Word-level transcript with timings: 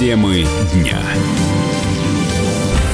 Темы 0.00 0.46
дня. 0.72 0.98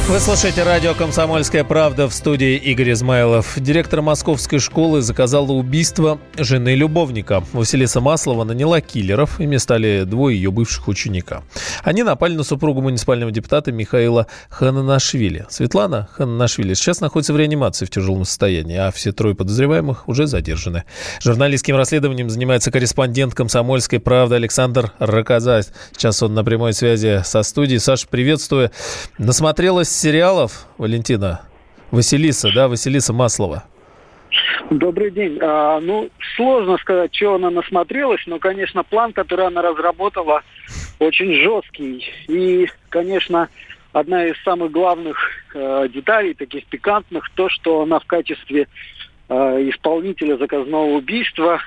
Вы 0.09 0.21
слушаете 0.21 0.63
радио 0.63 0.95
«Комсомольская 0.95 1.65
правда» 1.65 2.09
в 2.09 2.15
студии 2.15 2.55
Игорь 2.55 2.93
Измайлов. 2.93 3.55
Директор 3.57 4.03
московской 4.03 4.61
школы 4.61 5.03
заказала 5.03 5.51
убийство 5.51 6.21
жены 6.39 6.77
любовника. 6.77 7.43
Василиса 7.53 8.01
Маслова 8.01 8.45
наняла 8.45 8.81
киллеров, 8.81 9.41
ими 9.41 9.57
стали 9.57 10.05
двое 10.05 10.37
ее 10.37 10.53
бывших 10.53 10.87
ученика. 10.87 11.43
Они 11.83 12.05
напали 12.05 12.37
на 12.37 12.45
супругу 12.45 12.83
муниципального 12.83 13.33
депутата 13.33 13.73
Михаила 13.73 14.29
Хананашвили. 14.49 15.45
Светлана 15.51 16.09
Хананашвили 16.13 16.75
сейчас 16.75 17.01
находится 17.01 17.33
в 17.33 17.37
реанимации 17.37 17.85
в 17.85 17.91
тяжелом 17.91 18.25
состоянии, 18.25 18.77
а 18.77 18.93
все 18.93 19.11
трое 19.11 19.35
подозреваемых 19.35 20.09
уже 20.09 20.29
задержаны. 20.29 20.85
Журналистским 21.21 21.75
расследованием 21.75 22.31
занимается 22.31 22.71
корреспондент 22.71 23.35
«Комсомольской 23.35 23.99
правды» 23.99 24.37
Александр 24.37 24.93
Рокоза. 25.01 25.63
Сейчас 25.91 26.23
он 26.23 26.33
на 26.35 26.45
прямой 26.45 26.75
связи 26.75 27.23
со 27.25 27.43
студией. 27.43 27.81
Саша, 27.81 28.07
приветствую. 28.07 28.71
Насмотрелась 29.19 29.96
сериалов, 29.97 30.67
Валентина? 30.79 31.43
Василиса, 31.91 32.51
да, 32.55 32.69
Василиса 32.69 33.13
Маслова. 33.13 33.65
Добрый 34.71 35.11
день. 35.11 35.39
А, 35.41 35.81
ну, 35.81 36.11
сложно 36.37 36.77
сказать, 36.79 37.13
чего 37.13 37.37
она 37.37 37.51
насмотрелась, 37.51 38.21
но, 38.27 38.39
конечно, 38.39 38.83
план, 38.83 39.13
который 39.13 39.47
она 39.47 39.63
разработала, 39.63 40.43
очень 40.99 41.33
жесткий. 41.35 42.05
И, 42.29 42.67
конечно, 42.89 43.49
одна 43.93 44.27
из 44.27 44.35
самых 44.43 44.73
главных 44.73 45.17
э, 45.55 45.89
деталей, 45.93 46.35
таких 46.35 46.67
пикантных, 46.67 47.31
то, 47.35 47.49
что 47.49 47.83
она 47.83 48.01
в 48.01 48.07
качестве 48.07 48.67
э, 49.29 49.35
исполнителя 49.71 50.37
заказного 50.37 50.97
убийства 50.97 51.61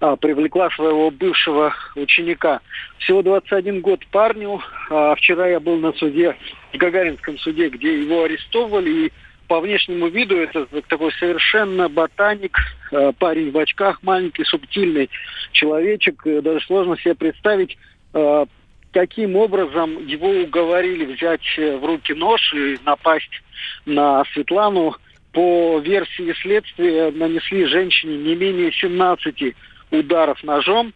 а, 0.00 0.16
привлекла 0.16 0.70
своего 0.70 1.10
бывшего 1.10 1.74
ученика. 1.94 2.60
Всего 2.98 3.22
21 3.22 3.80
год 3.80 4.00
парню. 4.10 4.60
А, 4.90 5.14
вчера 5.14 5.48
я 5.48 5.60
был 5.60 5.76
на 5.76 5.92
суде, 5.92 6.36
в 6.72 6.76
Гагаринском 6.76 7.38
суде, 7.38 7.68
где 7.68 8.00
его 8.00 8.24
арестовывали. 8.24 8.90
И 9.06 9.12
по 9.48 9.60
внешнему 9.60 10.08
виду 10.08 10.36
это 10.36 10.66
такой 10.88 11.12
совершенно 11.12 11.88
ботаник, 11.88 12.56
а, 12.92 13.12
парень 13.12 13.50
в 13.50 13.58
очках, 13.58 14.02
маленький, 14.02 14.44
субтильный 14.44 15.10
человечек. 15.52 16.22
Даже 16.24 16.64
сложно 16.66 16.96
себе 16.98 17.14
представить, 17.14 17.76
а, 18.12 18.46
каким 18.92 19.36
образом 19.36 20.06
его 20.06 20.28
уговорили 20.28 21.04
взять 21.04 21.46
в 21.56 21.84
руки 21.84 22.14
нож 22.14 22.52
и 22.54 22.78
напасть 22.84 23.42
на 23.86 24.24
Светлану. 24.32 24.96
По 25.32 25.80
версии 25.80 26.32
следствия 26.42 27.10
нанесли 27.10 27.64
женщине 27.66 28.16
не 28.18 28.36
менее 28.36 28.70
17 28.70 29.54
ударов 30.00 30.42
ножом. 30.42 30.92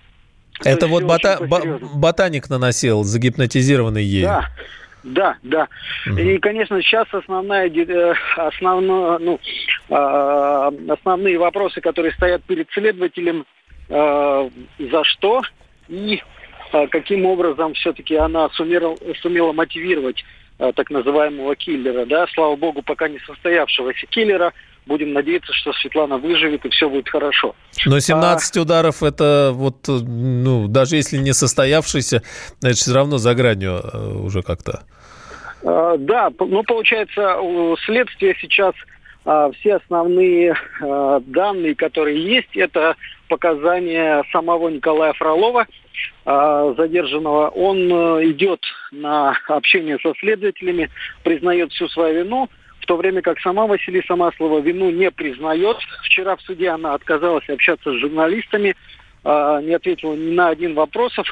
Это 0.65 0.87
вот 0.87 1.05
бота- 1.05 1.39
ботаник 1.95 2.51
наносил, 2.51 3.05
загипнотизированный 3.05 4.03
ей. 4.03 4.25
Да, 4.25 4.45
да, 5.05 5.37
да. 5.43 5.69
Угу. 6.07 6.19
И, 6.19 6.39
конечно, 6.39 6.83
сейчас 6.83 7.07
основная, 7.13 7.69
э, 7.69 8.15
основно, 8.37 9.19
ну, 9.19 9.41
а, 9.91 10.73
основные 10.89 11.39
вопросы, 11.39 11.81
которые 11.81 12.13
стоят 12.13 12.43
перед 12.45 12.69
следователем, 12.73 13.47
а, 13.89 14.51
за 14.79 15.05
что 15.05 15.43
и 15.89 16.21
а, 16.73 16.87
каким 16.89 17.25
образом 17.25 17.75
все-таки 17.75 18.17
она 18.17 18.49
сумела, 18.51 18.97
сумела 19.23 19.53
мотивировать 19.53 20.25
так 20.75 20.91
называемого 20.91 21.55
киллера. 21.55 22.05
Да? 22.05 22.27
Слава 22.35 22.57
богу, 22.57 22.83
пока 22.83 23.09
не 23.09 23.21
состоявшегося 23.21 24.07
киллера– 24.07 24.53
будем 24.89 25.13
надеяться, 25.13 25.53
что 25.53 25.73
Светлана 25.75 26.19
выживет 26.19 26.65
и 26.65 26.71
все 26.71 26.89
будет 26.89 27.09
хорошо. 27.09 27.55
Но 27.87 28.01
17 28.01 28.57
а... 28.57 28.61
ударов 28.63 29.03
это 29.03 29.51
вот, 29.53 29.87
ну, 29.87 30.67
даже 30.67 30.97
если 30.97 31.19
не 31.19 31.33
состоявшийся, 31.33 32.23
значит, 32.59 32.79
все 32.79 32.95
равно 32.95 33.19
за 33.19 33.35
гранью 33.35 33.81
э, 33.81 34.15
уже 34.15 34.43
как-то. 34.43 34.83
А, 35.65 35.97
да, 35.99 36.31
ну, 36.41 36.63
получается, 36.65 37.39
у 37.41 37.77
следствия 37.77 38.35
сейчас 38.41 38.75
а, 39.25 39.51
все 39.53 39.77
основные 39.77 40.57
а, 40.81 41.21
данные, 41.21 41.75
которые 41.75 42.23
есть, 42.23 42.57
это 42.57 42.97
показания 43.29 44.25
самого 44.33 44.71
Николая 44.71 45.13
Фролова, 45.13 45.67
задержанного. 46.25 47.49
Он 47.49 47.93
а, 47.93 48.25
идет 48.25 48.61
на 48.91 49.37
общение 49.49 49.99
со 50.03 50.15
следователями, 50.19 50.91
признает 51.25 51.73
всю 51.73 51.89
свою 51.89 52.25
вину, 52.25 52.49
то 52.89 52.97
время 52.97 53.21
как 53.21 53.39
сама 53.41 53.67
Василиса 53.67 54.17
Маслова 54.17 54.61
вину 54.61 54.89
не 54.89 55.11
признает. 55.11 55.77
Вчера 56.05 56.37
в 56.37 56.41
суде 56.41 56.71
она 56.71 56.95
отказалась 56.95 57.47
общаться 57.51 57.93
с 57.93 57.97
журналистами, 57.97 58.75
э, 59.25 59.61
не 59.63 59.75
ответила 59.75 60.15
ни 60.15 60.35
на 60.35 60.49
один 60.49 60.73
вопросов. 60.73 61.27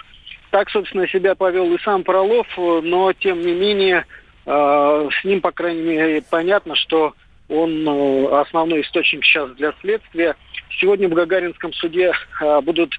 Так, 0.50 0.68
собственно, 0.68 1.08
себя 1.08 1.34
повел 1.34 1.72
и 1.72 1.80
сам 1.80 2.04
Пролов, 2.04 2.46
но, 2.58 3.10
тем 3.14 3.40
не 3.40 3.54
менее, 3.54 4.04
э, 4.44 5.08
с 5.10 5.24
ним, 5.24 5.40
по 5.40 5.50
крайней 5.50 5.80
мере, 5.80 6.22
понятно, 6.30 6.76
что 6.76 7.14
он 7.48 7.88
э, 7.88 8.38
основной 8.38 8.82
источник 8.82 9.24
сейчас 9.24 9.50
для 9.52 9.72
следствия. 9.80 10.36
Сегодня 10.78 11.08
в 11.08 11.14
Гагаринском 11.14 11.72
суде 11.72 12.12
э, 12.42 12.60
будут 12.60 12.92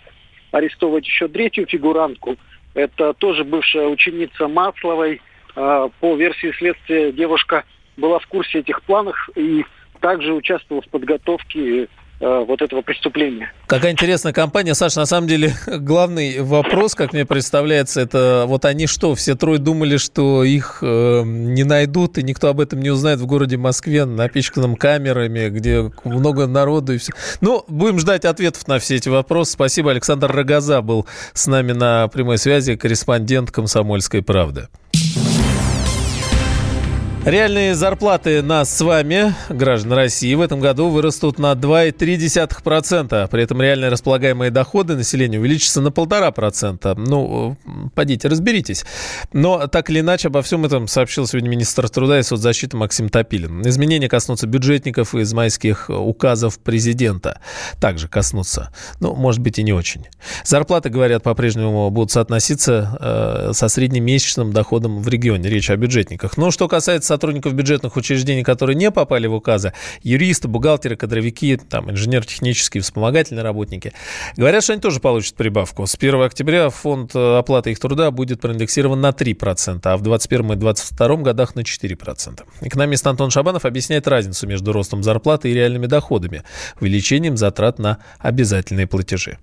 арестовывать 0.52 1.06
еще 1.06 1.28
третью 1.28 1.68
фигурантку. 1.68 2.38
Это 2.74 3.14
тоже 3.14 3.44
бывшая 3.44 3.86
ученица 3.86 4.48
Масловой. 4.48 5.22
Э, 5.56 5.90
по 6.00 6.16
версии 6.16 6.52
следствия 6.58 7.12
девушка– 7.12 7.64
была 7.98 8.20
в 8.20 8.28
курсе 8.28 8.60
этих 8.60 8.82
планов 8.84 9.16
и 9.36 9.66
также 10.00 10.34
участвовала 10.34 10.84
в 10.84 10.90
подготовке 10.90 11.84
э, 11.84 11.88
вот 12.20 12.62
этого 12.62 12.82
преступления. 12.82 13.52
Какая 13.66 13.92
интересная 13.92 14.34
компания. 14.34 14.76
Саша, 14.76 15.00
на 15.00 15.06
самом 15.06 15.28
деле, 15.28 15.54
главный 15.68 16.42
вопрос, 16.42 16.96
как 16.96 17.14
мне 17.14 17.26
представляется, 17.26 18.00
это 18.02 18.46
вот 18.48 18.66
они 18.66 18.88
что, 18.88 19.16
все 19.16 19.36
трое 19.36 19.60
думали, 19.60 19.98
что 19.98 20.44
их 20.44 20.80
э, 20.82 21.24
не 21.26 21.64
найдут, 21.64 22.18
и 22.18 22.24
никто 22.24 22.50
об 22.50 22.60
этом 22.60 22.80
не 22.80 22.90
узнает 22.90 23.20
в 23.20 23.26
городе 23.26 23.58
Москве, 23.58 24.06
напичканном 24.06 24.76
камерами, 24.76 25.50
где 25.50 25.92
много 26.04 26.48
народу 26.48 26.94
и 26.94 26.98
все. 26.98 27.14
Ну, 27.42 27.66
будем 27.68 28.00
ждать 28.00 28.26
ответов 28.26 28.68
на 28.68 28.80
все 28.80 28.96
эти 28.96 29.10
вопросы. 29.10 29.54
Спасибо. 29.54 29.92
Александр 29.92 30.32
Рогоза 30.32 30.82
был 30.82 31.08
с 31.34 31.48
нами 31.48 31.72
на 31.72 32.08
прямой 32.08 32.38
связи, 32.38 32.76
корреспондент 32.76 33.52
«Комсомольской 33.52 34.22
правды». 34.22 34.68
Реальные 37.28 37.76
зарплаты 37.76 38.42
нас 38.42 38.74
с 38.74 38.80
вами, 38.80 39.36
граждан 39.50 39.92
России, 39.92 40.34
в 40.34 40.40
этом 40.40 40.62
году 40.62 40.88
вырастут 40.88 41.40
на 41.40 41.52
2,3%. 41.52 43.28
При 43.28 43.44
этом 43.44 43.62
реальные 43.62 43.90
располагаемые 43.90 44.50
доходы 44.50 44.96
населения 44.96 45.38
увеличатся 45.38 45.82
на 45.82 45.90
1,5%. 45.90 46.94
Ну, 46.96 47.58
подите, 47.94 48.30
разберитесь. 48.30 48.86
Но 49.34 49.68
так 49.68 49.90
или 49.90 50.00
иначе, 50.00 50.30
обо 50.30 50.42
всем 50.42 50.64
этом 50.64 50.88
сообщил 50.88 51.28
сегодня 51.28 51.50
министр 51.50 51.90
труда 51.90 52.18
и 52.18 52.24
соцзащиты 52.24 52.78
Максим 52.78 53.10
Топилин. 53.10 53.62
Изменения 53.68 54.08
коснутся 54.08 54.48
бюджетников 54.48 55.14
из 55.14 55.34
майских 55.34 55.90
указов 55.90 56.60
президента. 56.60 57.42
Также 57.82 58.08
коснутся. 58.08 58.72
Ну, 59.02 59.16
может 59.16 59.42
быть, 59.42 59.60
и 59.60 59.64
не 59.64 59.74
очень. 59.74 60.08
Зарплаты, 60.46 60.88
говорят, 60.88 61.24
по-прежнему 61.24 61.90
будут 61.90 62.10
соотноситься 62.10 62.98
э, 63.02 63.52
со 63.52 63.68
среднемесячным 63.68 64.54
доходом 64.54 65.02
в 65.02 65.10
регионе. 65.10 65.50
Речь 65.50 65.70
о 65.70 65.76
бюджетниках. 65.76 66.38
Но 66.38 66.52
что 66.52 66.70
касается 66.70 67.17
сотрудников 67.18 67.54
бюджетных 67.56 67.96
учреждений, 67.98 68.44
которые 68.44 68.76
не 68.76 68.92
попали 68.92 69.26
в 69.26 69.34
указы, 69.34 69.74
юристы, 70.04 70.48
бухгалтеры, 70.48 70.96
кадровики, 70.96 71.58
там, 71.58 71.90
инженер-технические, 71.90 72.84
вспомогательные 72.84 73.44
работники, 73.44 73.92
говорят, 74.38 74.64
что 74.64 74.74
они 74.74 74.82
тоже 74.82 75.00
получат 75.00 75.34
прибавку. 75.34 75.88
С 75.88 75.96
1 75.96 76.22
октября 76.22 76.70
фонд 76.70 77.16
э, 77.16 77.38
оплаты 77.40 77.72
их 77.72 77.80
труда 77.80 78.12
будет 78.12 78.40
проиндексирован 78.40 79.02
на 79.02 79.10
3%, 79.10 79.80
а 79.84 79.98
в 79.98 80.04
2021 80.04 80.46
и 80.46 80.56
2022 80.56 81.16
годах 81.18 81.56
на 81.56 81.62
4%. 81.62 82.44
Экономист 82.62 83.08
Антон 83.08 83.32
Шабанов 83.32 83.66
объясняет 83.66 84.08
разницу 84.08 84.46
между 84.48 84.72
ростом 84.72 85.02
зарплаты 85.02 85.50
и 85.50 85.54
реальными 85.56 85.88
доходами, 85.88 86.44
увеличением 86.80 87.36
затрат 87.36 87.80
на 87.80 87.98
обязательные 88.20 88.86
платежи 88.86 89.40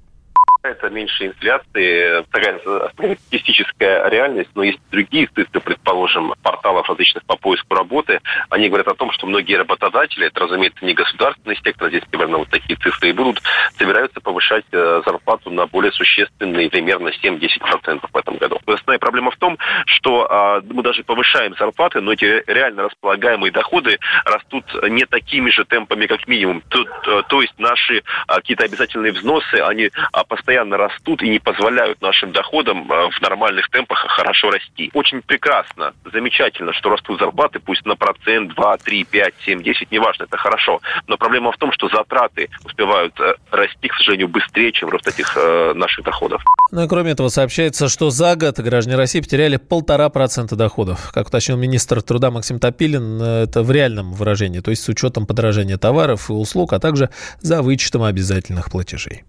это 0.68 0.88
меньше 0.88 1.26
инфляции, 1.26 2.24
такая 2.30 2.58
статистическая 2.92 4.08
реальность, 4.08 4.50
но 4.54 4.62
есть 4.62 4.78
другие 4.90 5.26
цифры, 5.26 5.60
предположим, 5.60 6.34
порталов 6.42 6.88
различных 6.88 7.24
по 7.24 7.36
поиску 7.36 7.74
работы. 7.74 8.20
Они 8.48 8.68
говорят 8.68 8.88
о 8.88 8.94
том, 8.94 9.12
что 9.12 9.26
многие 9.26 9.56
работодатели, 9.56 10.26
это, 10.26 10.40
разумеется, 10.40 10.84
не 10.84 10.94
государственный 10.94 11.56
сектор, 11.56 11.88
здесь 11.88 12.02
примерно 12.10 12.38
вот 12.38 12.48
такие 12.48 12.76
цифры 12.76 13.10
и 13.10 13.12
будут, 13.12 13.42
собираются 13.76 14.20
повышать 14.20 14.64
э, 14.72 15.02
зарплату 15.04 15.50
на 15.50 15.66
более 15.66 15.92
существенные, 15.92 16.70
примерно 16.70 17.10
7-10% 17.22 18.06
в 18.10 18.16
этом 18.16 18.36
году. 18.38 18.58
Основная 18.66 18.98
проблема 18.98 19.30
в 19.30 19.36
том, 19.36 19.58
что 19.86 20.26
а, 20.30 20.62
мы 20.62 20.82
даже 20.82 21.04
повышаем 21.04 21.54
зарплаты, 21.58 22.00
но 22.00 22.12
эти 22.12 22.42
реально 22.46 22.84
располагаемые 22.84 23.52
доходы 23.52 23.98
растут 24.24 24.64
не 24.88 25.04
такими 25.04 25.50
же 25.50 25.64
темпами, 25.64 26.06
как 26.06 26.26
минимум. 26.26 26.62
То, 26.68 26.84
то, 27.02 27.22
то 27.22 27.42
есть 27.42 27.54
наши 27.58 28.02
а, 28.26 28.36
какие-то 28.36 28.64
обязательные 28.64 29.12
взносы, 29.12 29.56
они 29.56 29.90
а, 30.12 30.24
постоянно 30.24 30.53
постоянно 30.54 30.76
растут 30.76 31.22
и 31.22 31.28
не 31.28 31.38
позволяют 31.38 32.00
нашим 32.00 32.32
доходам 32.32 32.90
э, 32.90 33.10
в 33.10 33.20
нормальных 33.20 33.68
темпах 33.70 33.98
хорошо 34.08 34.50
расти. 34.50 34.90
Очень 34.94 35.20
прекрасно, 35.22 35.94
замечательно, 36.12 36.72
что 36.72 36.90
растут 36.90 37.18
зарплаты, 37.18 37.58
пусть 37.58 37.84
на 37.84 37.96
процент, 37.96 38.54
2, 38.54 38.76
3, 38.78 39.04
5, 39.04 39.34
7, 39.44 39.62
10, 39.62 39.90
неважно, 39.90 40.24
это 40.24 40.36
хорошо. 40.36 40.80
Но 41.08 41.16
проблема 41.16 41.50
в 41.50 41.56
том, 41.56 41.72
что 41.72 41.88
затраты 41.88 42.48
успевают 42.64 43.18
э, 43.18 43.34
расти, 43.50 43.88
к 43.88 43.94
сожалению, 43.94 44.28
быстрее, 44.28 44.70
чем 44.72 44.90
рост 44.90 45.08
этих 45.08 45.36
э, 45.36 45.72
наших 45.74 46.04
доходов. 46.04 46.42
Ну 46.70 46.84
и 46.84 46.88
кроме 46.88 47.10
этого, 47.10 47.28
сообщается, 47.28 47.88
что 47.88 48.10
за 48.10 48.36
год 48.36 48.58
граждане 48.60 48.96
России 48.96 49.20
потеряли 49.20 49.56
полтора 49.56 50.08
процента 50.08 50.54
доходов. 50.56 51.10
Как 51.12 51.28
уточнил 51.28 51.56
министр 51.56 52.00
труда 52.02 52.30
Максим 52.30 52.60
Топилин, 52.60 53.20
это 53.20 53.62
в 53.62 53.70
реальном 53.72 54.12
выражении, 54.12 54.60
то 54.60 54.70
есть 54.70 54.84
с 54.84 54.88
учетом 54.88 55.26
подорожания 55.26 55.78
товаров 55.78 56.30
и 56.30 56.32
услуг, 56.32 56.72
а 56.72 56.78
также 56.78 57.10
за 57.40 57.62
вычетом 57.62 58.04
обязательных 58.04 58.70
платежей. 58.70 59.24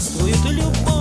Злорадствует 0.00 0.44
любовь 0.52 0.97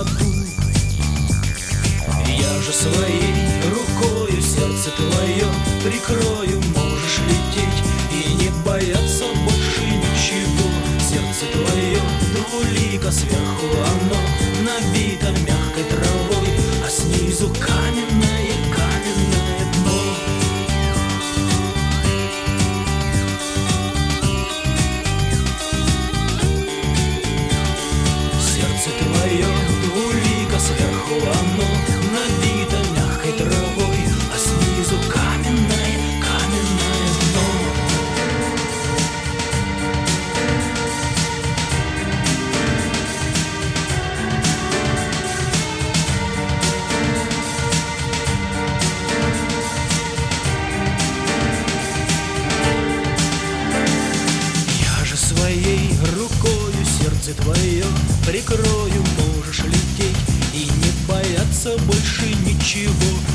аду 0.00 0.32
Я 2.26 2.62
же 2.62 2.72
своей 2.72 3.34
рукою 3.70 4.40
сердце 4.42 4.90
твое 4.96 5.46
прикрою. 5.82 6.60
Можешь 6.76 7.20
лететь 7.26 7.78
и 8.12 8.34
не 8.34 8.50
бояться 8.64 9.24
больше 9.44 9.82
ничего. 9.86 10.68
Сердце 11.00 11.46
твое 11.52 12.00
двулико 12.34 13.10
сверху 13.10 13.66
оно 13.92 14.47
прикрою 58.48 59.04
Можешь 59.18 59.64
лететь 59.64 60.16
и 60.54 60.64
не 60.64 61.06
бояться 61.06 61.76
больше 61.86 62.26
ничего. 62.44 62.92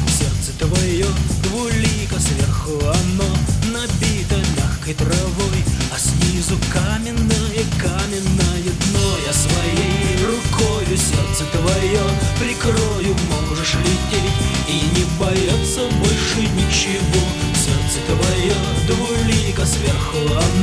Сердце 0.08 0.52
твое 0.58 1.06
двулико 1.44 2.20
сверху 2.20 2.80
оно 2.80 3.26
Набито 3.72 4.38
мягкой 4.58 4.94
травой 4.96 5.64
А 5.94 6.00
снизу 6.00 6.58
каменное, 6.72 7.64
каменное 7.80 8.64
дно. 8.64 9.18
Я 9.26 9.34
своей 9.34 10.26
рукою 10.26 10.98
сердце 10.98 11.46
твое 11.52 12.02
прикрою 12.40 13.16
Можешь 13.30 13.76
лететь 13.76 14.34
и 14.68 14.98
не 14.98 15.06
бояться 15.20 15.82
больше 16.00 16.42
ничего. 16.56 17.24
Сердце 17.56 18.00
твое 18.08 18.56
двулико 18.88 19.66
сверху 19.66 20.18
оно 20.18 20.63